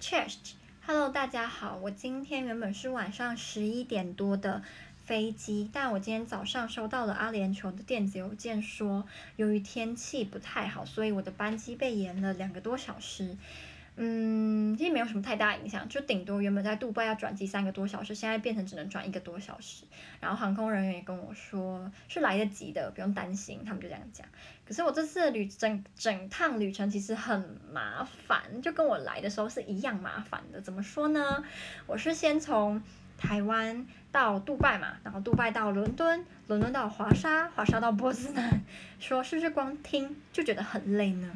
[0.00, 1.76] Chest，Hello，大家好。
[1.76, 4.62] 我今天原本是晚上十一点多的
[5.04, 13.36] 飞机，但我今天早上收到了阿联酋的电子邮件，说由于天气不太好，所以我的班机被延了两个多小时。
[13.96, 19.84] 嗯，其实没有什么太大影响，就顶多原本在杜拜要转机三个多小时，现在变成只能转一个多小时。
[20.20, 24.26] 然后航空人员也跟我说是来得及的，不用担心，他们就这样讲。
[24.66, 30.60] 可是我这次的旅整整趟旅程其实很麻烦，就跟我来的时候是一样麻烦的。
[30.60, 31.44] 怎么说呢？
[31.86, 32.82] 我是先从
[33.16, 38.60] 台湾到杜拜嘛，然后杜拜到伦敦，伦敦到华沙，华沙到波斯南，
[38.98, 41.30] 说是不是光听就觉得很累呢？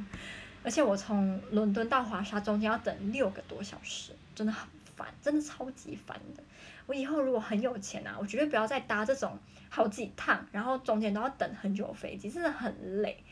[0.68, 6.42] 而且我从伦敦到华沙中间要等六个多小时，真的很烦，真的超级烦的。
[6.84, 9.38] 我以后如果很有钱啊，我绝对不要再搭这种
[9.70, 13.24] 好几趟，然后中间都要等很久的飞机，真的很累。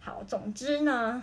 [0.00, 1.22] 好，总之呢，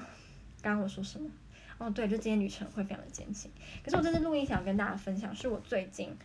[0.62, 1.30] 刚刚我说什么？
[1.78, 3.52] 哦，对，就今天旅程会非常的艰辛。
[3.84, 6.16] 可是我这次录音想跟大家分享，是我最近，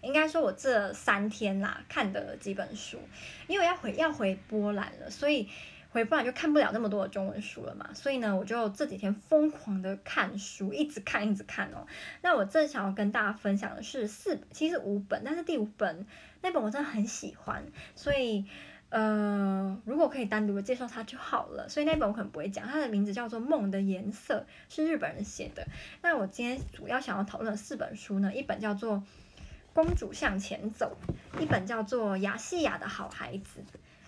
[0.00, 2.98] 应该说我这三天啦看的几本书，
[3.46, 5.50] 因为要回要回波兰了，所以。
[5.94, 11.86] 回不然就看不了那么多的中文书了嘛，所以呢，我就这几天疯狂的看书，一直看，一直看哦。
[12.20, 16.04] 那我正想要跟大家分享的是四，其实五本，但是第五本
[16.42, 18.44] 那本我真的很喜欢，所以
[18.88, 21.68] 呃，如果可以单独的介绍它就好了。
[21.68, 25.64] 所以那本我可能不会讲，它的名字叫做《梦的颜色》，是日本人写的。
[26.02, 28.96] 那我今天主要想要讨论的四本书呢，一本叫做
[29.72, 30.96] 《公主向前走》，
[31.40, 33.60] 一本叫做《雅西亚的好孩子》。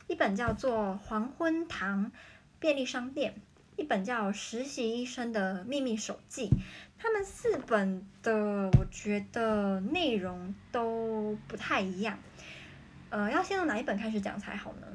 [0.09, 2.13] 一本叫做《黄昏堂
[2.61, 3.33] 便利商店》，
[3.75, 6.49] 一本叫《实习医生的秘密手记》。
[6.97, 12.21] 他们四本的，我觉得内容都不太一样。
[13.11, 14.87] 呃，要先从哪一本开始讲才好呢？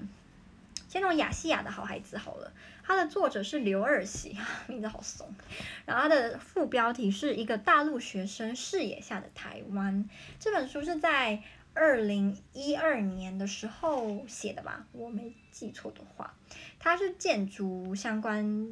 [0.88, 2.54] 先从《亚细亚的好孩子》好了。
[2.84, 5.36] 它的作者是刘二喜， 名字好怂。
[5.86, 10.10] 然后它的副标题是一个大陆学生视野下的台湾。
[10.40, 11.44] 这本书是在。
[11.74, 16.34] 二零一二年的时候写的吧，我没记错的话，
[16.78, 18.70] 他是建筑相关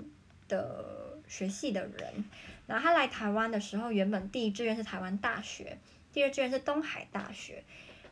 [0.49, 2.25] 的学系的人，
[2.67, 5.77] 然后他来台湾的时候，原本第一志愿是台湾大学，
[6.11, 7.63] 第二志愿是东海大学。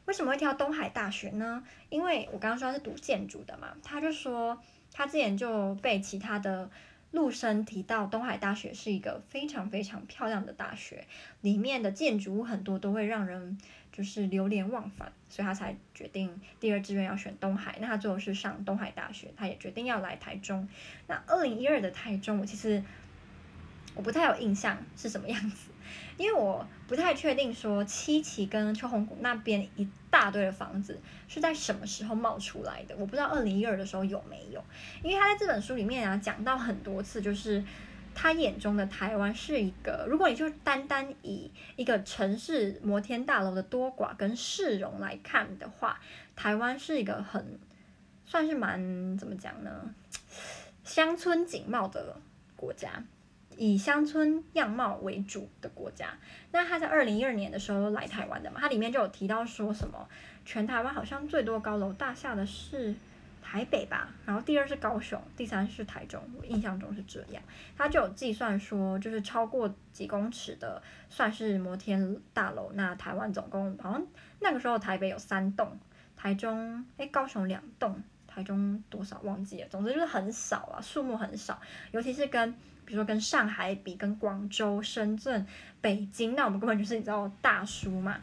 [0.06, 1.61] 为什么会挑东海大学呢？
[1.90, 4.57] 因为我刚刚说他是读建筑的嘛，他就说
[4.94, 6.69] 他之前就被其他的
[7.11, 11.06] 陆生提到东海大学是一个非常非常漂亮的大学，
[11.41, 13.57] 里面的建筑物很多都会让人。
[13.97, 17.80] 就是流连忘返，所以他才决定第二志愿要选东海。
[17.81, 20.69] 那他最后是上东海大学，他也决定要来台中。
[21.08, 22.84] 那二零一二的台中，我其实
[23.96, 25.72] 我不太有印象是什么样子，
[26.16, 34.64] 因为我不太确定说七期跟秋红谷那边一大堆的房子是在什么时候冒出来的，我不知道二零一二的时候有没有，
[35.02, 37.64] 因为他在这本书里面啊讲到很多次，就是。
[38.19, 46.00] 他眼中的台湾是一个，如果你就单单以一个城市摩天大楼的多寡跟市容来看的话，
[46.35, 47.59] 台湾是一个很
[48.25, 49.94] 算是蛮怎么讲呢？
[50.83, 52.19] 乡村景貌的
[52.55, 53.03] 国家，
[53.55, 56.17] 以乡村样貌为主的国家。
[56.51, 60.09] 那他在二零一二年的时候来台湾的嘛，他里面就有提到说什么，
[60.44, 62.95] 全台湾好像最多高楼大厦的是。
[63.50, 67.41] 台北吧，然后第二是高雄，第三是台中，我印象中是这样。
[67.78, 72.69] 他就有计算说，就是超过几公尺的算是摩天大楼。
[72.74, 74.06] 那台湾总共好像
[74.41, 75.80] 那个时候台北有三栋，
[76.18, 79.68] 台中诶，高雄两栋，台中多少忘记了。
[79.69, 81.58] 总之就是很少啊，数目很少。
[81.91, 82.52] 尤其是跟
[82.84, 85.47] 比如说跟上海比，跟广州、深圳、
[85.79, 88.18] 北京，那我们根本就是你知道大叔嘛。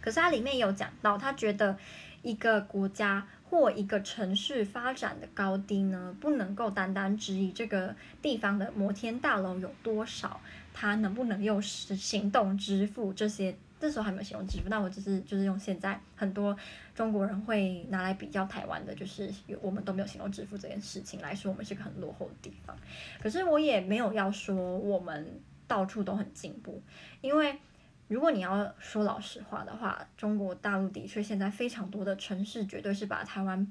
[0.00, 1.76] 可是它里面有讲到，他觉得
[2.22, 3.26] 一个国家。
[3.48, 10.40] 或一个城市发展的高低呢，不能够单单只以这个地方的摩天大楼有多少，
[10.74, 13.54] 它能不能用行动支付这些？
[13.78, 16.56] 这时候还没有行动支付，那我只是就是用现在很多
[16.94, 19.30] 中国人会拿来比较台湾的，就是
[19.60, 22.76] 我们都没有行动支付这件事情来说，我们是个很落后的地方。
[23.22, 26.82] 可是我也没有要说我们到处都很进步，
[27.20, 27.56] 因为。
[28.08, 33.66] 如果你要说老实话的话，中国大陆的确现在非常多的城市绝对是把台湾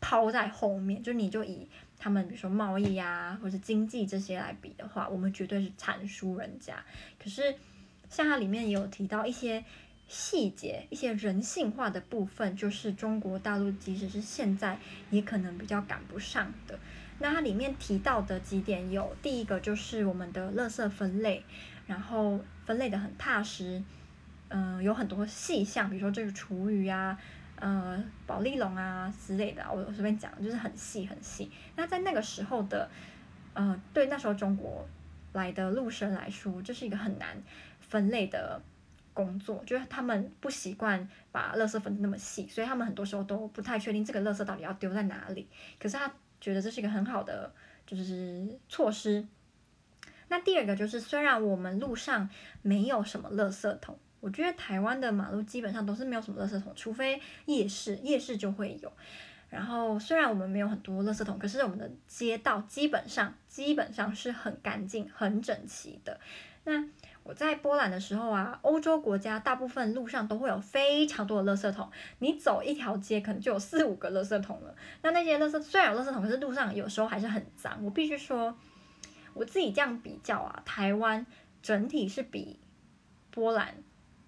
[0.00, 1.02] 抛在后面。
[1.02, 6.76] 就你就以他们比如说贸易啊，或者经济这些来比的话，我们绝对是惨输人家。
[7.18, 7.54] 可是
[8.08, 9.64] 像它里面也有提到一些
[10.06, 14.78] 细节、一些人性化的部分，就是中国大陆即使是现在
[15.10, 16.78] 也可能比较赶不上的。
[17.18, 21.42] 那它里面提到的几点有，第一个就是我们的垃圾分类。
[21.86, 22.38] 然后
[22.70, 23.82] 分类的很踏实，
[24.46, 27.18] 嗯、有很多细项，比如说这个厨余啊，
[27.56, 31.50] 呃，保丽龙啊之类的，我随便讲，就是很细很细。
[31.74, 32.88] 那在那个时候的，
[33.54, 34.86] 呃，对那时候中国
[35.32, 37.36] 来的陆生来说，这是一个很难
[37.80, 38.62] 分类的
[39.12, 45.48] 工作，就是他们不习惯把垃圾分的那么细，所以他们很多时候都不太确定这个垃圾到底要丢在哪里。
[45.80, 46.08] 可是他
[46.40, 47.52] 觉得这是一个很好的
[47.84, 49.26] 就是措施。
[50.30, 52.28] 那第二个就是，虽然我们路上
[52.62, 58.92] 没有什么垃圾桶，我觉得台湾的马路基本上都是没有什么垃圾桶，除非夜市，夜市就会有。
[59.48, 66.20] 然后虽然我们没有很多垃圾桶，可是我们的街道基本上基本上是很干净、很整齐的。
[66.62, 66.84] 那
[67.24, 71.90] 我在波兰的时候啊，欧洲国家大部分路上都会有非常多的垃圾桶，
[72.20, 74.72] 你走一条街可能就有四五个垃圾桶了。
[75.02, 77.84] 那那些垃圾虽然有垃圾桶，可是路上有时候还是很脏。
[77.84, 78.56] 我必须说。
[79.34, 81.24] 我自己这样比较啊，台湾
[81.62, 82.58] 整体是比
[83.30, 83.74] 波兰，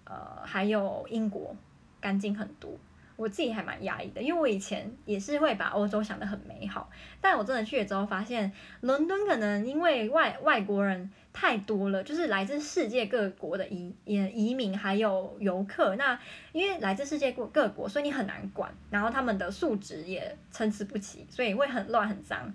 [0.05, 1.55] 呃，还有英国
[1.99, 2.77] 干净很多。
[3.15, 6.89] 我自己还蛮压抑的，因为我以前也是会把欧洲想得很美好，
[7.21, 8.51] 但我真的去了之后发现，
[8.81, 15.95] 伦敦可能因为外外国人太多了，就是来自世界各国的移移移民还有游客。
[15.95, 16.19] 那
[16.53, 22.51] 因为来自世界各各国，所以你很难管，然后他们的素质也参差不齐，所以会很乱很脏。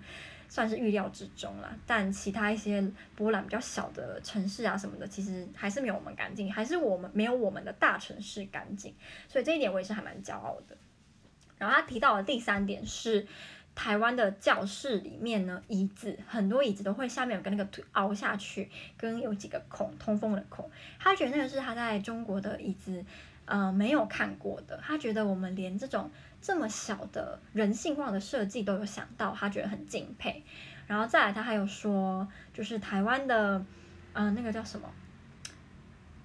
[0.49, 2.83] 算是预料之中了，但其他一些
[3.15, 8.93] 波兰比较小的城市啊什么的，其实还是没有我们干净，还是我们没有我们的大城市干净，
[9.27, 10.75] 所以这一点我也是还蛮骄傲的。
[11.59, 13.27] 然后他提到的第三点是，
[13.75, 23.05] 台湾的教室里面呢，椅子很多椅子都会下面有个那个凹下去，跟有几个孔通风的孔，他觉得那个是他在中国的椅子。
[23.45, 30.43] 呃，没有看过的，他觉得我们连这种这么小的人性化的设计都有想到，他觉得很敬佩。
[30.87, 33.63] 然后再来，他还有说，就是台湾的，
[34.13, 34.89] 呃，那个叫什么，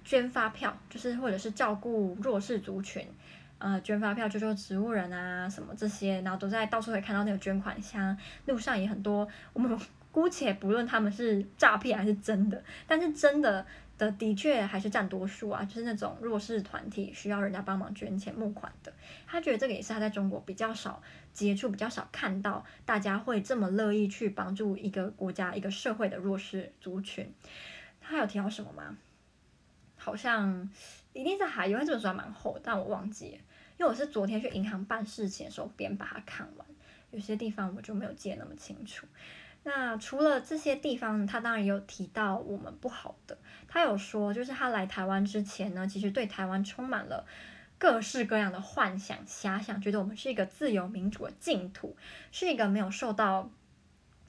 [0.04, 3.06] 捐发票，就是或者是照顾弱势族群，
[3.58, 9.28] 呃，捐发票，救救植物人啊，什么这些，然后都在到处可以看到那个捐款箱，路上也很多。
[9.52, 9.78] 我们
[10.10, 13.66] 姑且不论他们是诈骗还是真的，但是真的。
[13.96, 18.92] 的的确还是占多数啊，就是那种弱势团体需要人家帮忙捐钱募款的，
[19.26, 21.02] 他觉得这个也是他在中国比较少
[21.32, 27.32] 接触、比较少看到，大家会这么乐意去帮助一个国家、一个社会的弱势族群。
[28.00, 28.96] 他有提到什么吗？
[29.96, 30.68] 好像
[31.12, 33.38] 一定是还，因为这本书还蛮厚，但我忘记了，
[33.78, 36.66] 因为我是昨天去银行办事情的时候边把它看完，
[37.10, 39.06] 有些地方我就没有记得那么清楚。
[39.64, 43.36] 那除了这些地方，他当然有提到我们不好的。
[43.66, 47.26] 他有说，就是他来台湾之前呢，其实对台湾充满了
[47.78, 51.96] 各式各样的幻想、遐想，觉得我们是一个自由民主的净土，
[52.30, 53.50] 是一个没有受到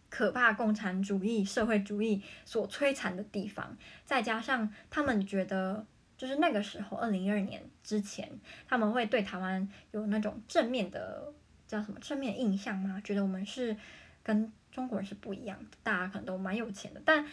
[0.09, 3.77] 可怕共产主义、社会主义所摧残的地方。
[4.05, 5.85] 再加上他们觉得，
[6.17, 8.31] 就是那个时候，二零一二年之前，
[8.69, 11.33] 他们会对台湾有那种正面的
[11.67, 13.01] 叫什么正面印象吗？
[13.03, 13.75] 觉得我们是
[14.23, 17.25] 跟中国人是不一样的，大家可能都蛮有钱的，但，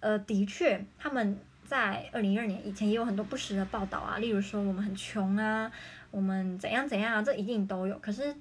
[0.00, 5.70] 呃，的确，他们在二零一二年以前也有很多不实的报道啊，例如说我们很穷啊，
[6.10, 7.96] 我们怎样怎样啊，这一定都有。
[8.00, 8.34] 可是，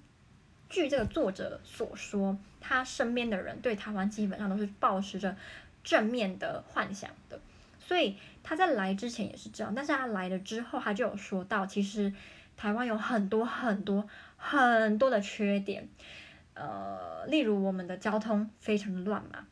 [0.69, 5.38] 据这个作者所说，他身边的人对台湾基本上都是抱持着
[5.83, 7.39] 正面的幻想的，
[7.80, 12.12] 所以他在来之前也是这样，但是他来了之后，他就有说到，其实
[12.56, 15.88] 台湾有很多很多很多的缺点。
[16.59, 19.45] 呃，例如我们的交通非常的乱嘛，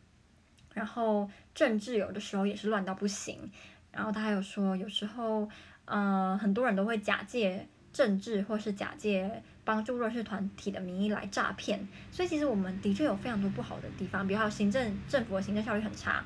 [0.73, 3.51] 然后政治有的时候也是乱到不行，
[3.91, 5.47] 然后他还有说，有时候
[5.85, 16.25] 呃很多人都会假借政治或是假借帮助弱势团体的名义来诈骗，所以其实我们的确有非常多不好的地方，比如还有行政政府的行政效率很差，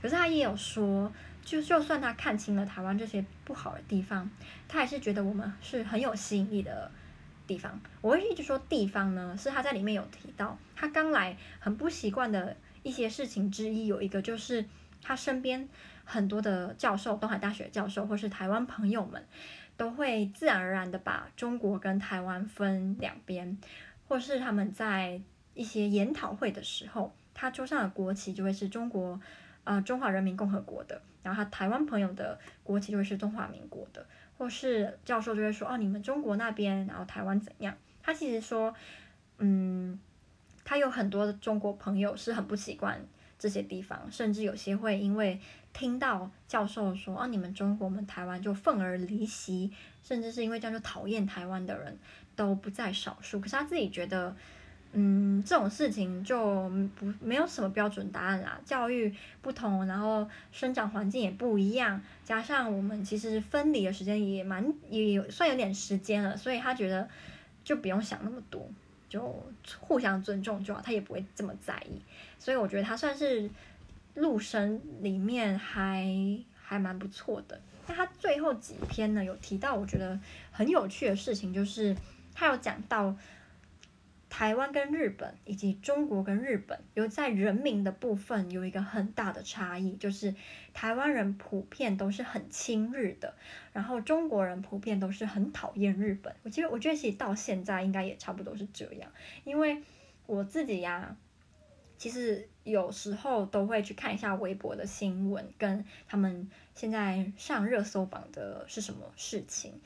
[0.00, 1.12] 可是他也有说，
[1.44, 4.30] 就就算他看清了台湾这些不好的地方，
[4.68, 6.88] 他还是觉得我们是很有吸引力的。
[7.50, 14.64] 地方，我会一直说地方呢，是他在里面有提到，他刚来很不习惯的一些事情之一，有一个就是
[15.02, 15.68] 他身边
[16.04, 19.26] 很多的教授，东海大学教授或是台湾朋友们，
[19.76, 23.58] 都会自然而然的把中国跟台湾分两边，
[24.06, 25.20] 或是他们在
[25.54, 29.20] 一些研讨会的时候，他桌上的国旗就会是中国，
[29.64, 34.06] 呃，中华人民共和国的，然后他台湾朋友的国旗就会是中华民国的。
[34.40, 37.76] 或是教授就会说哦，你们中国那边，然后台湾怎样？
[38.02, 38.74] 他其实说，
[39.36, 40.00] 嗯，
[40.64, 42.98] 他有很多的中国朋友是很不习惯
[43.38, 45.38] 这些地方，甚至有些会因为
[45.74, 49.70] 听到教授说啊，你们中国，我们台湾就愤而离席，
[50.02, 51.98] 甚至是因为这样就讨厌台湾的人
[52.34, 53.38] 都不在少数。
[53.40, 54.34] 可是他自己觉得。
[54.92, 58.60] 嗯，这种事情就不没有什么标准答案啦。
[58.64, 67.08] 教育不同，然后生长环境也不一样，加上我们其实分离的时间也蛮也有算有点时间了，所以他觉得
[67.62, 68.68] 就不用想那么多，
[69.08, 69.32] 就
[69.78, 72.02] 互相尊重就好，他也不会这么在意。
[72.40, 73.48] 所以我觉得他算是
[74.14, 76.04] 陆生里面还
[76.60, 77.60] 还蛮不错的。
[77.86, 80.18] 那他最后几篇呢，有提到我觉得
[80.50, 81.94] 很有趣的事情，就是
[82.34, 83.14] 他有讲到。
[84.30, 90.34] 台湾跟日本以及中国跟日本有在人民的部分有一个很大的差异，就是
[90.72, 93.34] 台湾人普遍都是很亲日的，
[93.72, 96.34] 然后中国人普遍都是很讨厌日本。
[96.44, 99.10] 我其实，我觉得其实到现在应该也差不多是这样，
[99.44, 99.82] 因为
[100.26, 101.16] 我自己呀，
[101.98, 109.80] 其实有时候都会去看一下微博的新闻，跟他们现在上热搜榜的是什么事情。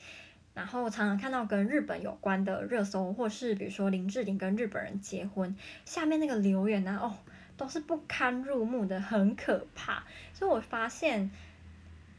[0.55, 7.13] 然后常常看到跟日本有关的热搜，或是比如说林志玲跟日本人结婚，下面那个留言呢，哦，
[7.57, 10.03] 都是不堪入目的，很可怕。
[10.33, 11.29] 所以我发现，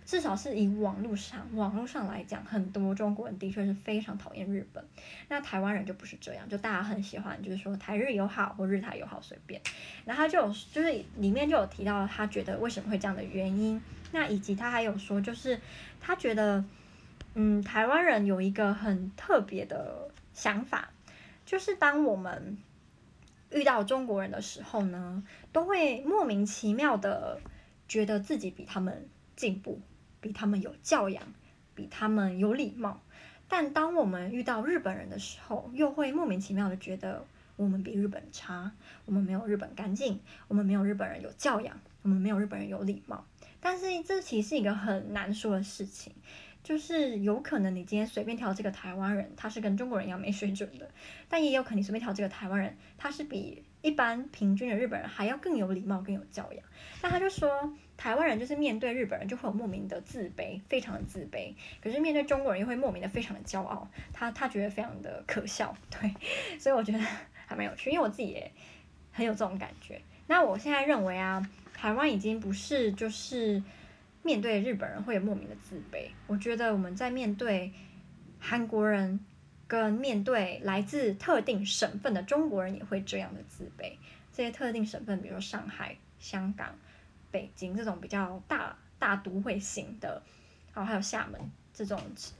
[0.04, 4.84] 至少是以网络上网络上来讲，很多中国人的确是非常讨厌日本。
[5.28, 9.58] 那台湾人就不是这样，就大家很喜欢，就是说台日友好或日台友好随便。
[10.04, 13.80] 然后就有就是里面就有提到他觉得为什么会这样的原因，
[14.12, 15.58] 那以及他还有说就是
[16.02, 16.62] 他觉得。
[17.38, 20.88] 嗯，台湾人有一个很特别的想法，
[21.44, 22.56] 就是当我们
[23.50, 27.38] 遇到中国人的时候呢，都会莫名其妙的
[27.86, 29.78] 觉得自己比他们进步，
[30.22, 31.22] 比他们有教养，
[31.74, 33.02] 比他们有礼貌。
[33.48, 37.22] 但当我们遇到日本人的时候，又会莫名其妙的觉得
[37.56, 38.72] 我们比日本差，
[39.04, 43.26] 我们没有日本干净，我们没有日本人有教养，我们没有日本人有礼貌。
[43.60, 46.14] 但是这其实是一个很难说的事情。
[46.66, 50.90] 就是有可能你今天随便挑这个台湾人，他是跟中国人一样没水准的，
[51.28, 56.60] 但也有可能你随便挑这个台湾人，他是比一般平均的日本人还要更有礼貌、更有教养。
[57.00, 65.72] 那他就说，台湾人就是面对日本人就会有莫名的自卑，非常的自卑；可是面对中国人又会莫名的非常的骄傲，他他觉得非常的可笑。
[65.88, 66.12] 对，
[66.58, 68.50] 所以我觉得还蛮有趣，因为我自己也
[69.12, 70.00] 很有这种感觉。
[70.26, 73.62] 那我现在认为啊，台湾已经不是就是。
[74.26, 77.72] 面对日本人会有莫名的自卑，我觉得我们在面对
[78.40, 79.24] 韩国人
[79.68, 83.92] 跟面对来自特定省份的中国人也会这样的自卑。
[84.32, 86.74] 这些特定省份，比如说上海、香港、
[87.30, 90.20] 北京这种比较大大都会型的，
[90.74, 91.40] 然后还有厦门
[91.72, 91.96] 这种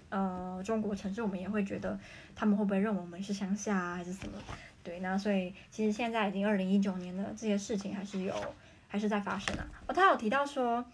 [0.08, 1.96] 呃中国城市，我们也会觉得
[2.34, 4.36] 他们会不会认为我们是乡下啊，还是什么？
[4.82, 8.34] 对，那所以其实现在已经二零一九年了，这些事情还是有
[8.88, 9.66] 还是在发生啊。
[9.86, 10.84] 哦，他有提到说。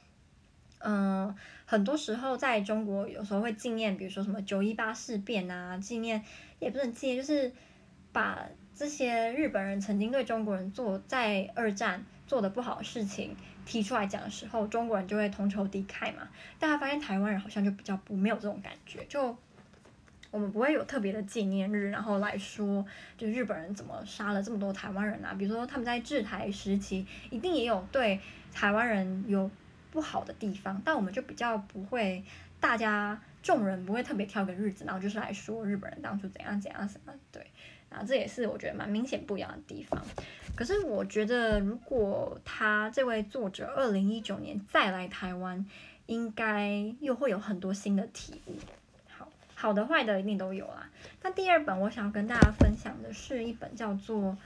[0.85, 1.35] 嗯，
[1.65, 6.23] 很多时候在中国，有时候会纪念，比如说什么九一八事变啊，纪念
[6.59, 7.53] 也不能纪念，就是
[8.12, 16.29] 把这些日本人曾经对中国人做在二战做的不好的事情提出来讲的时候，中国人就会同仇敌忾嘛。
[16.59, 19.37] 大家发现台湾人好像就比较不没有这种感觉，就
[20.33, 22.85] 我们不会有特别的纪念日，然后来说，
[23.17, 25.33] 就日本人怎么杀了这么多台湾人啊？
[25.39, 28.19] 比如说他们在治台时期，一定也有对
[28.53, 29.49] 台湾人有。
[29.93, 32.25] 不好的地方，但我们就比较不会，
[32.59, 37.47] 大家众人不会特别挑个日子，然后就是来说日本人当初怎样怎样什么，对，
[37.91, 40.03] 啊，这也是我觉得蛮明显不一样的地方。
[40.57, 45.65] 可是我觉得，如果他这位作者二零一九年再来台湾，
[46.07, 48.55] 应该又会有很多新的体悟。
[49.09, 50.89] 好，好的坏的一定都有啦。
[51.23, 54.39] 那第二本我想要跟大家分享的是一本叫做。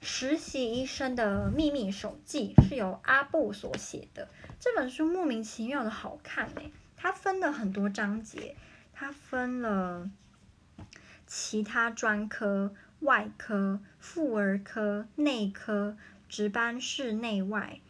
[0.00, 4.28] 实习医生的秘密手记是由阿布所写的。
[4.60, 8.56] 这本书莫名其妙的好看诶，它分了很多章节，
[8.92, 10.10] 它分了
[11.26, 15.96] 其他专科、外科、妇儿科、内科、
[16.28, 17.80] 值班室内外，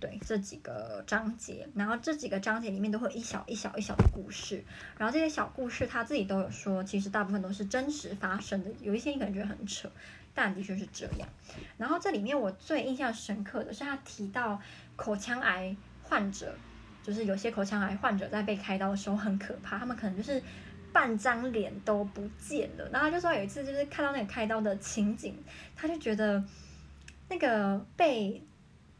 [0.00, 1.68] 对，这几个章节。
[1.74, 4.64] 然后这几个章节里面都会有一小一小一小的故事，
[4.98, 9.90] 然后这些小故事他自己都有说，其实大部分都是真实发生的，有一些你可能觉得很扯。
[10.36, 11.28] 但的确是这样，
[11.78, 14.60] 然后这里面我最印象深刻的是他提到
[14.96, 16.52] 口腔癌患者，
[17.04, 20.42] 就是有些口腔癌患者在被开刀的时候很可怕，他们可能就是
[20.92, 22.88] 半张脸都不见了。
[22.92, 25.36] 然后他就说有一次就是看到那个开刀的情景，
[25.76, 26.42] 他就觉得
[27.28, 28.42] 那个被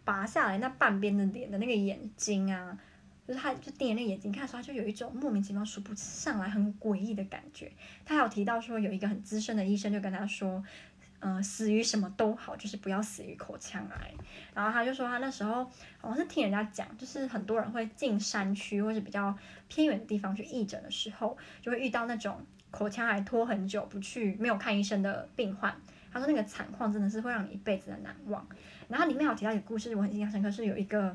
[0.04, 2.78] 拔下来那半边的脸的那个眼睛啊，
[3.26, 7.72] 就是他就盯着那个眼睛看的时候，他就有一种莫名其妙数不上来很诡异的感觉。
[8.04, 10.62] 他还有提到说有一个很资深的医生就跟他说。
[11.26, 14.12] 嗯、死于什么都好，就是不要死于口腔癌。
[14.52, 15.64] 然后他就说，他那时候
[15.96, 19.34] 好像是听人家讲，就是很多人会进山区或是比较
[19.66, 25.74] 偏远的地方去义诊的时候，就会遇到那种口腔癌拖很久不去、没有看医生的病患。
[26.14, 28.46] 他说那个惨况真的是会让你一辈子的难忘。
[28.88, 31.14] 然后里面有提到一个故事，我很印象深刻，是有一个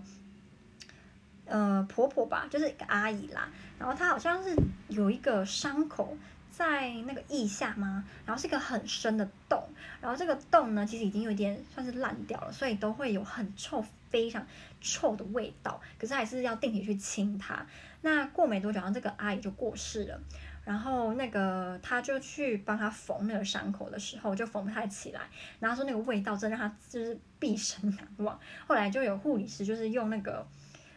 [1.45, 4.55] 呃婆婆吧，就是一个阿姨啦，然后她好像是
[4.89, 6.15] 有一个伤口。
[6.51, 8.03] 在那个腋下吗？
[8.25, 9.63] 然后是一个很深的洞，
[10.01, 14.45] 然后这个洞呢，其实已经有点算是烂掉了，所以都会有很臭非常
[14.81, 17.65] 臭的味道，可是还是要定期去清它。
[18.01, 20.19] 那过没多久，然后这个阿姨就过世了。
[20.69, 25.21] 然后那个他就去帮他缝那个伤口的时候，就缝不太起来。
[25.59, 28.39] 然后说那个味道真让他就是毕生难忘。
[28.67, 30.45] 后来就有护理师就是用那个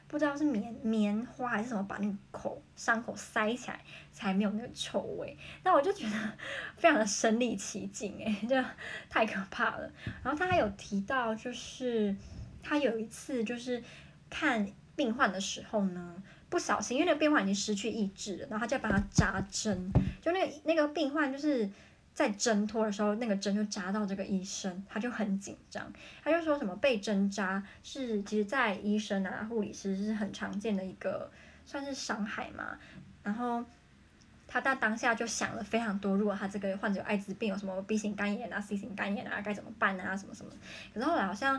[0.08, 3.80] 不知道是棉棉花还是什么，把那个口伤口塞起来，
[4.12, 5.34] 才没有那个臭味。
[5.64, 6.32] 那我就觉得
[6.76, 8.54] 非常的身临其境诶， 就
[9.08, 9.90] 太可怕了。
[10.22, 12.14] 然后他还有提到，就是
[12.62, 13.82] 他有一次就是
[14.32, 16.22] 看病患的时候呢。
[16.52, 21.66] 不小心，因为那个病患已经失去意志了，然后他就帮他扎针，就那个那个病患就是
[22.12, 25.90] 在挣脱的时候，那个针就扎到这个医生，他就很紧张，
[26.22, 31.30] 他就说什么被针扎是其实，在医生啊、护理师是很常见的一个
[31.64, 32.78] 算是伤害嘛，
[33.22, 33.64] 然后
[34.46, 40.14] 他在当下就想了非常多，如果他这个患者有艾滋病，有什么 B 型肝炎啊、C 型肝炎啊，该怎么办啊？
[40.14, 40.52] 什么什么，
[40.92, 41.58] 可是后来好像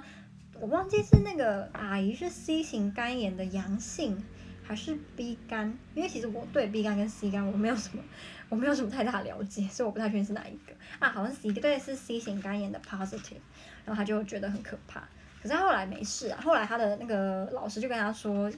[0.60, 4.24] 我忘记是那个阿姨是 C 型肝炎的阳性。
[4.66, 8.02] 还是 B 肝，因为其实我对 B 肝跟 C 肝我没有什么，
[8.48, 10.74] 我没有什么太大的了解，所以我不太确定是哪一个。
[11.00, 13.42] 啊，好像 C 对是 C 型肝炎的 positive，
[13.84, 15.02] 然后他就觉得很可怕，
[15.42, 18.50] 可是他后来没事啊，后来他的那个老师就跟他说，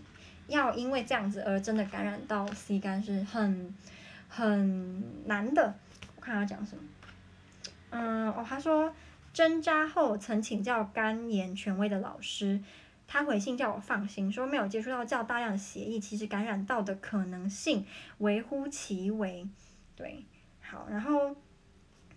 [0.45, 3.73] 要因为这样子而真的感染到 C 肝是很
[4.29, 5.73] 很难的，
[6.15, 6.83] 我看他讲什么，
[7.89, 8.93] 嗯哦，他说
[9.35, 12.63] 针扎后曾请教肝炎权威的老师。
[13.05, 17.85] 他回信叫我放心，说没有接触到较大量的血液，其实感染到的可能性
[18.19, 19.45] 微乎其微。
[19.93, 20.23] 对，
[20.61, 21.35] 好，然后，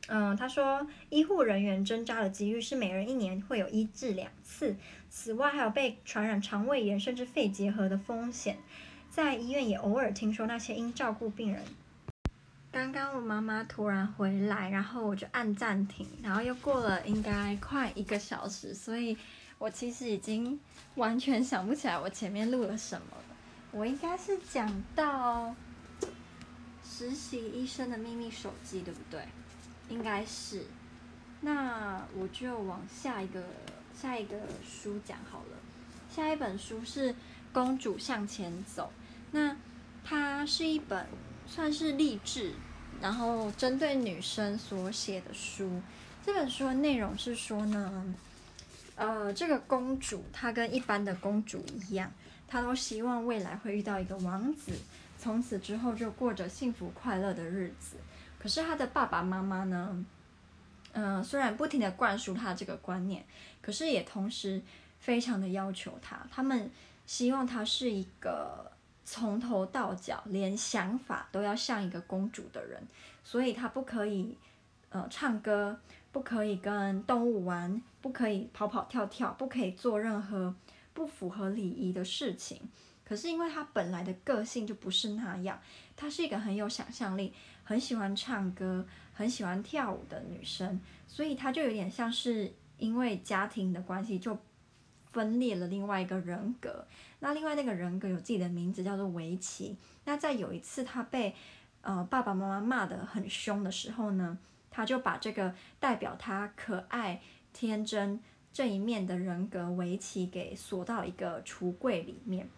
[0.06, 4.76] 嗯，他说医护人员针扎的几率是每人一年会有一至两次，
[5.10, 8.58] 此外还有被传染肠胃炎甚至肺结核的风险。
[9.10, 11.64] 在医院也偶尔听说那些因照顾病人。
[12.78, 19.16] 刚刚我妈妈突然回来，然后我就按暂停，然后又过了应该快一个小时，所以。
[19.58, 20.56] 我其实已经
[20.94, 23.36] 完全想不起来我前面录了什么了。
[23.72, 25.52] 我应该是讲到
[26.84, 29.20] 实习医生的秘密手机，对不对？
[29.88, 30.64] 应该是。
[31.40, 33.42] 那我就往下一个
[33.92, 35.56] 下一个书讲好了。
[36.08, 37.12] 下一本书是
[37.52, 38.92] 《公主向前走》，
[39.32, 39.56] 那
[40.04, 41.04] 它是一本
[41.48, 42.52] 算是励志，
[43.00, 45.80] 然后针对女生所写的书。
[46.24, 48.14] 这本书的内容是说呢。
[49.00, 52.10] 呃，这个公主她跟一般的公主一样，
[52.48, 54.72] 她都希望未来会遇到一个王子，
[55.16, 57.94] 从此之后就过着幸福快乐的日子。
[58.40, 60.04] 可是她的爸爸妈妈呢，
[60.94, 63.24] 嗯、呃，虽然不停的灌输她这个观念，
[63.62, 64.60] 可是也同时
[64.98, 66.18] 非常的要求她。
[66.32, 66.68] 他们
[67.06, 68.68] 希望她是一个
[69.10, 72.86] 从头到脚连想法都要像一个公主的人，
[73.24, 74.36] 所以她不可以
[74.90, 75.78] 呃唱歌。
[76.10, 80.52] 不可以跟动物玩，不可以跑跑跳跳，不可以做任何
[80.94, 82.58] 不符合礼仪的事情。
[83.04, 85.60] 可是因为她本来的个性就不是那样，
[85.94, 94.36] 她是一个很有想象力、很喜欢唱歌、很喜欢跳舞的女生，所以她就有点像是因为家庭的关系就
[95.18, 96.86] 分裂了另外一个人格。
[97.18, 99.76] 那另外那个人格有自己的名字叫做维奇。
[100.04, 101.34] 那在有一次他被
[101.80, 104.38] 呃爸爸妈妈骂得很凶的时候呢，
[104.70, 107.20] 他就把这个代表他可爱、
[107.52, 108.20] 天真
[108.52, 112.48] 这一面的人格维奇给锁到一个橱柜里面。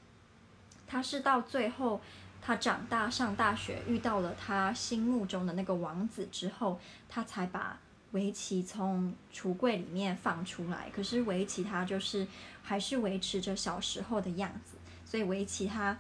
[0.87, 2.03] 他是到最后，
[2.43, 7.81] 他长大上大学，遇到了他心目中的那个王子之后，他才把
[8.13, 10.91] 围棋从橱柜里面放出来。
[10.91, 12.27] 可是围棋它就是
[12.63, 15.99] 还是维持着小时候的样子，所以围棋它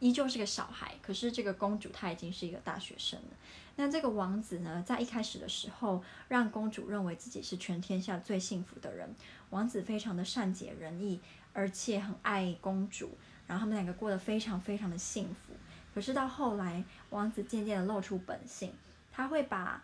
[0.00, 0.94] 依旧是个小孩。
[1.00, 3.36] 可是这个公主她已经是一个大学生了。
[3.76, 9.14] 那这个王子呢，在一开始的时候，让公主认为自己是全天下最幸福的人。
[9.48, 11.18] 王子非常的善解人意，
[11.54, 15.54] 而且很爱公主，然后他们两个过得非常非常的幸福。
[15.94, 18.74] 可是到后来，王子渐渐的露出本性，
[19.10, 19.82] 他会把，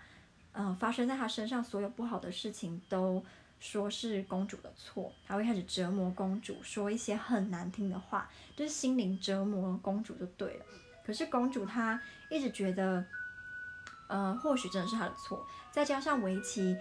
[0.59, 3.25] 呃，发生在他身上所有不好的事情都
[3.61, 5.12] 说是公主的错。
[5.25, 10.64] 他会开始折磨公主，说一些很难听的话，就是心灵折磨公主就对了。
[11.07, 13.05] 可是公主她一直觉得。
[14.09, 16.75] 呃，或许真的是她的错，再加上围棋，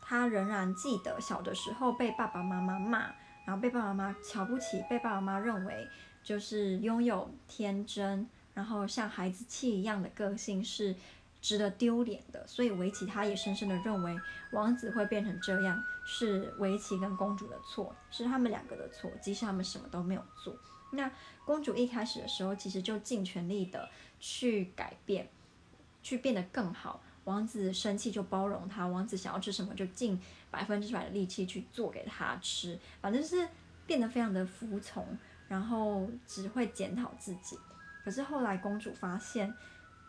[0.00, 3.00] 她仍然记得小的时候被爸爸妈妈骂，
[3.44, 5.88] 然后被爸爸妈妈瞧不起，被爸爸妈妈认为
[6.22, 10.94] 就是拥有天真，然后像孩子气一样的个性是
[11.42, 14.18] 值得丢脸的，所以维奇他也深深的认为
[14.52, 20.56] 王子会变成这样是维奇跟公主的错，是他们两个的错，即使他们什么都没有做。
[20.92, 21.10] 那
[21.44, 23.86] 公主一开始的时候其实就尽全力的
[24.18, 25.28] 去改变。
[26.04, 33.46] 去变得更好，王子生气就包容他，王子想要吃什么就尽百分之百的力气去做给他吃，反正是
[33.86, 37.56] 变得非常的服从，然后只会检讨自己。
[38.04, 39.54] 可是后来公主发现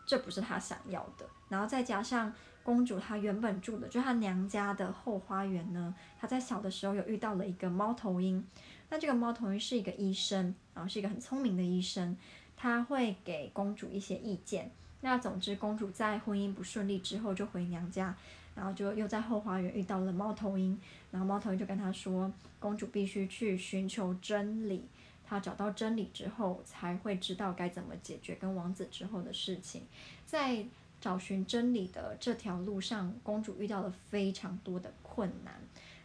[0.06, 8.44] 这不是她想要的，然后再加上公主她原本住的就她娘家的后花园呢，她在小的时候有遇到了一个猫头鹰。
[8.90, 12.16] 那这个猫头鹰是一个医生，然后是一个很聪明的医生，
[12.56, 14.70] 他会给公主一些意见。
[15.00, 18.14] 那总之，公主在婚姻不顺利之后就回娘家，
[18.54, 20.78] 然后就又在后花园遇到了猫头鹰，
[21.10, 24.84] 然后猫头鹰就跟她说，公主必须去寻求真理，
[25.24, 29.86] 她找到真理之后才会知道该怎么解决跟王子之后的事情。
[30.26, 30.64] 在
[31.00, 35.54] 找寻真理的这条路上，公主遇到了非常多的困难。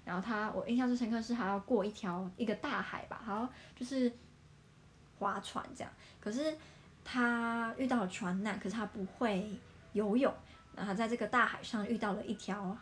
[0.04, 4.12] 然后她，我印象最深刻是还要过一条一个大海吧，好像就是
[5.20, 5.94] 划船这样。
[6.20, 6.56] 可是
[7.04, 9.50] 他遇到了船难，可是他不会
[9.94, 10.34] 游泳。
[10.76, 12.78] 然后在这个大海上遇到了一条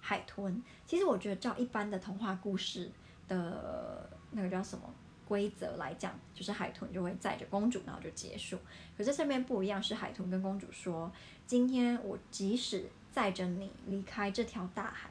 [0.00, 0.62] 海豚。
[0.86, 2.90] 其实我觉得照一般的童话故事
[3.26, 4.84] 的那个叫什么
[5.30, 8.58] 规则来讲，就是海豚就会载着公主，然后就结束。
[8.98, 11.08] 可是这边不一样，是海豚跟公主说
[11.46, 15.10] ：“今天我即使载着你离开这条大海，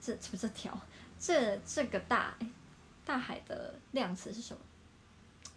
[0.00, 0.80] 这不这条。”
[1.18, 2.32] 这这个大
[3.04, 4.60] 大海的量词是什么？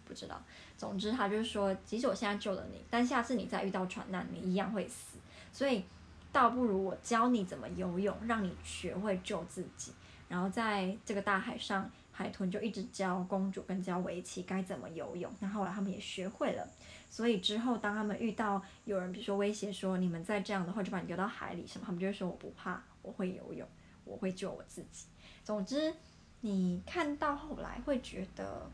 [0.04, 0.42] 不知道。
[0.76, 5.18] 总之，他就是说，即使我现在救了你，但下次你再遇到船难，你一样会死。
[5.52, 5.84] 所以，
[6.32, 9.92] 倒不如我教你怎么游泳，让你学会救自己。
[10.28, 15.32] 然后，在这个大海上，海豚就一直教公主跟教维奇该怎么游泳。
[15.40, 16.68] 那后来他们也学会了。
[17.10, 23.68] 所以之后，当他们遇到有人，比如说威胁说你们再这样的话，就把你丢到海里什么，他们就会说我不怕，我会游泳，
[24.04, 25.06] 我会救我自己。
[25.44, 25.92] 总之，
[26.40, 28.70] 你看到后来会觉得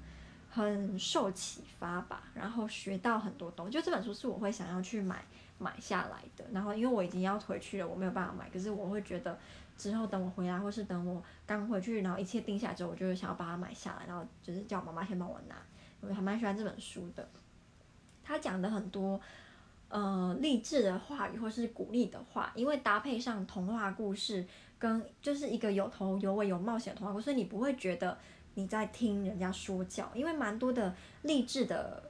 [0.51, 3.73] 很受启发吧，然后学到很多东西。
[3.73, 5.25] 就这本书是我会想要去买
[5.59, 6.45] 买下来的。
[6.53, 8.49] 然后因为我已经要回去了，我没有办法买。
[8.51, 9.37] 可是我会觉得
[9.79, 15.55] 之后等我回来，或是等我刚回去，然后一切定下来之后，我就会想要把它买下来，然后就是叫我妈妈先帮我拿。
[16.01, 17.27] 我还蛮喜欢这本书的，
[18.23, 19.19] 他讲的很多
[19.89, 24.45] 呃励志的话语或是鼓励的话，因为搭配上童话故事。
[24.81, 28.17] 跟就是一个有头有尾有冒险的童话故事，所以你不会觉得
[28.55, 32.01] 你在听人家说教，因为蛮多的励志的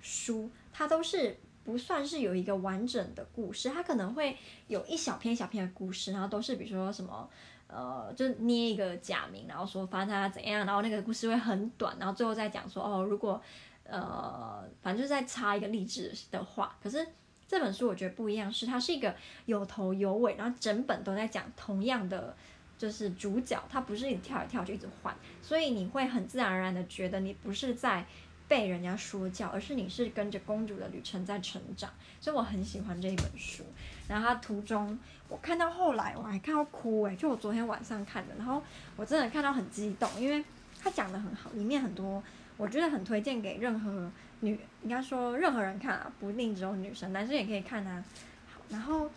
[0.00, 4.34] 书，它都是不算是有一个完整的故事，它可能会
[4.68, 7.28] 有一小篇一小篇的故事，然后都是比如说什么
[7.66, 13.42] 呃，就捏一个假名，然后说发他怎样，然后那个故事会很短，然后最后再讲说哦，如果
[13.84, 17.06] 呃，反正就是再插一个励志的话，可是。
[17.48, 22.36] 这本书我觉得不一样，是它是一个有头有尾，然后整本都在讲同样的，
[22.76, 28.04] 就是主角，它不是一跳一跳就一直换，所以你会很自然而然的觉得你不是在
[28.48, 33.64] 被人家说教，而是你是跟着公主的旅程在成长，所以我很喜欢这一本书。
[34.08, 38.62] 然后它途中我看到后来我还看到哭诶，就我昨天晚上看的，然后
[38.96, 40.44] 我真的看到很激动，因为
[40.80, 42.22] 它讲得很好，里面很多
[42.56, 44.10] 我觉得很推荐给任何。
[44.40, 48.04] 女应该说任何人看啊，不一定只有女生，男生也可以看啊。
[48.52, 49.10] 好，然后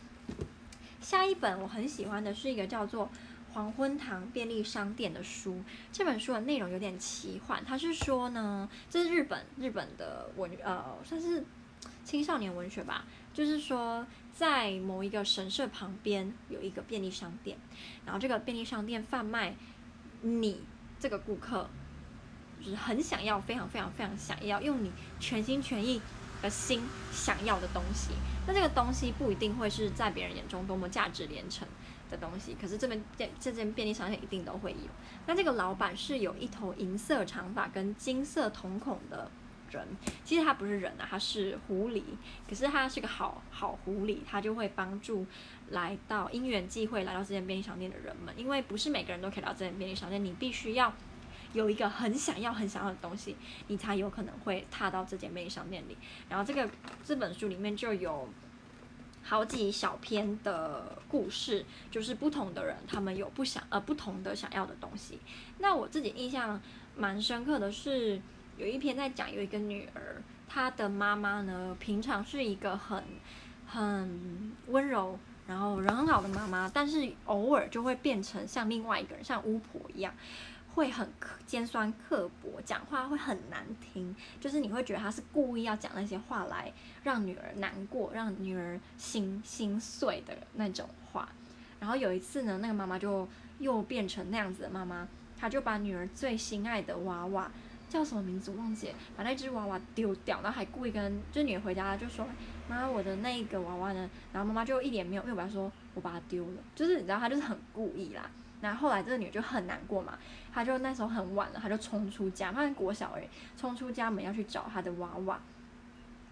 [1.01, 3.05] 下一本我很喜欢的是一个叫做
[3.53, 5.61] 《黄昏堂便利商店》的书。
[5.91, 11.43] 这本书的内容有点奇幻，它是说呢，这是日本日本的文呃算是
[12.03, 17.57] 青少年文学吧，就是说在某一个神社旁边有一个便利商店，
[18.05, 19.55] 然后这个便利商店贩卖
[20.21, 20.61] 你
[20.99, 21.69] 这个顾客。
[22.61, 26.01] 就是很想要，非常非常非常想要，用你全心全意
[26.41, 28.09] 的心想要的东西。
[28.45, 31.65] 那这个东西不一定会是在别人眼中多么价值连城
[32.09, 34.89] 的东西，可是这边这这间便利商店一定都会有。
[35.27, 39.29] 那这个老板是有一头银色长发跟金色瞳孔的
[39.71, 39.85] 人，
[40.23, 42.03] 其实他不是人啊，他是狐狸。
[42.47, 45.25] 可是他是个好好狐狸，他就会帮助
[45.69, 50.93] 来到因缘际会来到这间便利商店的人们，因为不是每个人都可以到这间便利商店，你必须要。
[51.51, 53.35] 有一个很想要、很想要的东西，
[53.69, 55.97] 你才有可能会踏到这间便利商店里。
[56.29, 56.69] 然后这个
[57.03, 58.29] 这本书里面就有
[59.29, 65.19] 好几小篇的故事，就是不同的人他们有不想呃不同的想要的东西。
[65.59, 66.59] 那我自己印象
[66.97, 68.19] 蛮深刻的是，
[68.57, 73.03] 有一篇在讲有一个女儿，她的妈妈呢平常是一个很
[73.67, 80.11] 很温柔，然后人很好的妈妈，但是偶尔就会变成像另外一个人，像巫婆一样。
[80.73, 81.07] 会很
[81.45, 86.71] 尖酸刻薄，讲话会很难听，就是你会觉得他是故意要讲那些话来
[87.03, 91.27] 让女儿难过，让女儿心心碎的那种话。
[91.79, 93.27] 然后有一次呢，那个妈妈就
[93.59, 97.51] 又变成那样子的妈妈，她就把女儿最心爱的娃娃
[97.89, 102.27] 叫什么名字忘记，把那只娃娃丢掉，然后还故意跟就女儿回家就说
[102.69, 108.29] ：“妈，我的那个娃娃呢？”然后妈妈就一脸没有没有把她说：“我把它丢了。”就是你知道她就是很故意啦。
[108.61, 110.17] 然后后来这个女就很难过嘛，
[110.53, 115.39] 她就那时候很晚了，她就冲出家，她是国小而已，冲出家门要去找她的娃娃，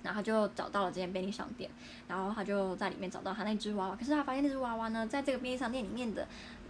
[0.04, 1.72] 然后她就找到了这间便利商店，
[2.08, 6.28] 然后她就在里面找到她那只娃娃，可是她发现那只娃娃呢，在这个便利商店里面的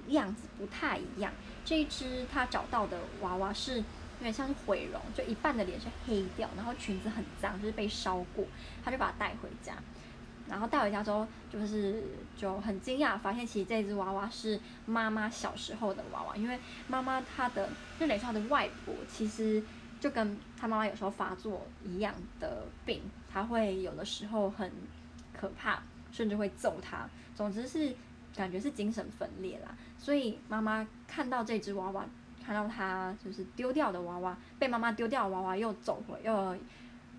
[0.10, 1.34] 样子不太一样，
[1.66, 3.84] 这一只她找到的娃娃是有
[4.22, 8.46] 点像是毁容，就一半的脸是黑掉，然后裙子很脏，就是被烧过，
[8.86, 9.74] 她就把它带回家。
[10.50, 12.04] 然后带回家之后，就是
[12.38, 16.58] 就很惊讶，发现其实这只娃娃是妈妈小时候的娃娃，因为
[16.88, 19.62] 妈妈她的就等于说她的外婆，其实
[20.00, 24.72] 就跟她妈妈有时候发作一样的病，她会有的时候很
[25.34, 25.82] 可怕，
[26.12, 27.10] 甚至会揍她。
[27.36, 27.94] 总之是
[28.36, 29.76] 感觉是精神分裂啦。
[29.98, 32.06] 所以妈妈看到这只娃娃，
[32.46, 36.56] 看到她就是丢掉的娃娃，被妈妈丢掉的娃娃又走回，又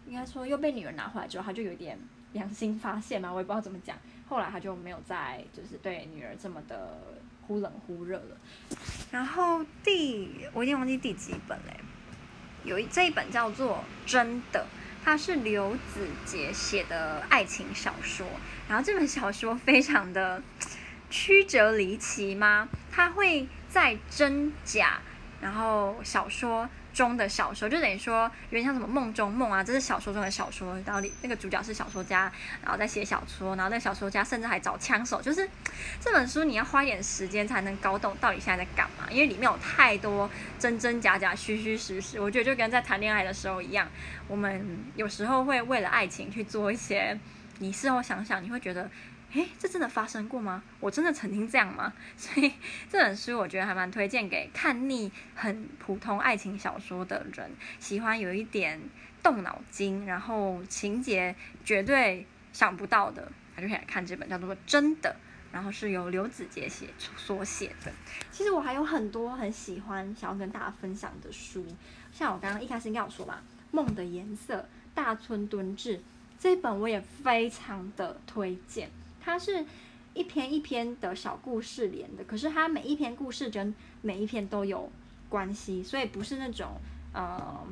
[0.06, 1.98] 应该说又被女儿拿回来之后，她就有点。
[2.32, 3.96] 良心发现嘛，我也不知道怎么讲。
[4.28, 7.00] 后来他就没有再就是对女儿这么的
[7.46, 8.36] 忽冷忽热了。
[9.10, 11.80] 然后第我已经忘记第几本嘞，
[12.62, 14.60] 有一这一本叫做《真的》，
[15.02, 18.26] 它是刘子杰写的爱情小说。
[18.68, 20.42] 然后这本小说非常的
[21.08, 22.68] 曲折离奇吗？
[22.92, 25.00] 它会在真假，
[25.40, 26.68] 然后小说。
[26.98, 30.76] 中的小说就等于说有点像什么梦中梦啊，这是小说中的小说。
[30.84, 32.22] 然后那个主角是小说家，
[32.60, 35.22] 然后在写小说，然后那个小说家甚至还找枪手。
[35.22, 35.48] 就是
[36.00, 42.20] 这本书你要花点时间才能搞懂到底现在在干嘛，因为里面有太多真真假假、虚虚实实。
[42.20, 43.88] 我觉得就跟在谈恋爱的时候一样，
[44.26, 47.16] 我们有时候会为了爱情去做一些，
[47.60, 48.90] 你事后想想你会觉得。
[49.32, 50.62] 诶，这真的发生过吗？
[50.80, 51.92] 我真的曾经这样吗？
[52.16, 52.52] 所以
[52.90, 58.80] 这本书我觉得还蛮推荐给看腻很普通爱情小说的人，喜欢有一点
[59.22, 65.14] 动脑筋，然后情节绝对想不到的，他就可以来看这本叫做《真的》，
[65.52, 66.86] 然后是由刘子杰写
[67.16, 67.92] 所写的。
[68.32, 71.66] 其实我还有很多很喜欢想要跟大家分享的书，
[72.10, 74.56] 像我刚刚一开始应该有说吧，《梦的颜色》、
[74.94, 75.98] 《大村敦志》
[76.38, 78.88] 这本我也非常的推荐。
[79.28, 79.62] 它是
[80.14, 84.90] 一篇一篇的小故事连的，可是它每一篇故事跟每一篇都有
[85.28, 86.80] 关系，所以不是那种
[87.12, 87.62] 呃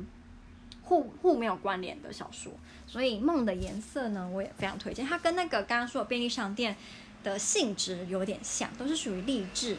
[0.83, 2.53] 互互没有关联的小说。
[2.85, 5.03] 所以《梦的颜色》呢，我也非常推荐。
[5.03, 6.77] 它跟那个刚刚说的便利商店
[7.23, 9.75] 的性质有点像，都是属于励志、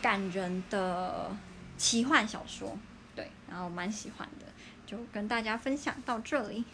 [0.00, 1.30] 感人的
[1.76, 2.76] 奇幻小说。
[3.14, 4.46] 对，然后蛮喜欢的，
[4.86, 6.64] 就跟大家分享到这里。